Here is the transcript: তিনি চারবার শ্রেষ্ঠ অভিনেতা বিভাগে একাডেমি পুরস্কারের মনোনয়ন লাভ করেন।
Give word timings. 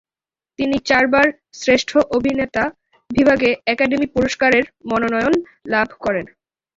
তিনি 0.59 0.77
চারবার 0.89 1.27
শ্রেষ্ঠ 1.53 1.89
অভিনেতা 2.17 2.63
বিভাগে 3.09 3.49
একাডেমি 3.65 4.07
পুরস্কারের 4.15 4.65
মনোনয়ন 4.89 5.33
লাভ 5.65 5.87
করেন। 6.03 6.25